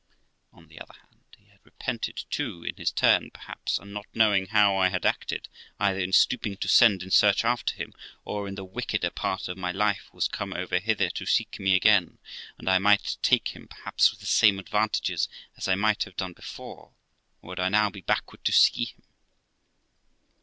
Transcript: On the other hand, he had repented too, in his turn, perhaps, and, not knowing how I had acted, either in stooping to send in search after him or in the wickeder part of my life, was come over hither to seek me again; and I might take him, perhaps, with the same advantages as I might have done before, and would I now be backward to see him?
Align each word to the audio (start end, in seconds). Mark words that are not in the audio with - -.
On 0.51 0.67
the 0.67 0.79
other 0.81 0.95
hand, 0.95 1.25
he 1.37 1.45
had 1.49 1.59
repented 1.63 2.23
too, 2.31 2.63
in 2.63 2.75
his 2.77 2.91
turn, 2.91 3.29
perhaps, 3.29 3.77
and, 3.77 3.93
not 3.93 4.07
knowing 4.15 4.47
how 4.47 4.75
I 4.75 4.87
had 4.87 5.05
acted, 5.05 5.47
either 5.79 5.99
in 5.99 6.11
stooping 6.11 6.57
to 6.57 6.67
send 6.67 7.03
in 7.03 7.11
search 7.11 7.45
after 7.45 7.75
him 7.75 7.93
or 8.25 8.47
in 8.47 8.55
the 8.55 8.65
wickeder 8.65 9.11
part 9.11 9.47
of 9.47 9.59
my 9.59 9.71
life, 9.71 10.09
was 10.11 10.27
come 10.27 10.53
over 10.53 10.79
hither 10.79 11.11
to 11.11 11.27
seek 11.27 11.59
me 11.59 11.75
again; 11.75 12.17
and 12.57 12.67
I 12.67 12.79
might 12.79 13.17
take 13.21 13.49
him, 13.49 13.67
perhaps, 13.67 14.09
with 14.09 14.21
the 14.21 14.25
same 14.25 14.57
advantages 14.57 15.29
as 15.55 15.67
I 15.67 15.75
might 15.75 16.01
have 16.05 16.17
done 16.17 16.33
before, 16.33 16.95
and 17.43 17.49
would 17.49 17.59
I 17.59 17.69
now 17.69 17.91
be 17.91 18.01
backward 18.01 18.43
to 18.45 18.51
see 18.51 18.85
him? 18.85 19.03